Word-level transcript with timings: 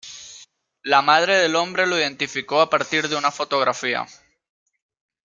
La 0.81 1.03
madre 1.03 1.35
del 1.37 1.55
hombre 1.55 1.85
lo 1.85 1.95
identificó 1.95 2.59
a 2.59 2.71
partir 2.71 3.07
de 3.07 3.15
una 3.17 3.29
fotografía. 3.29 4.07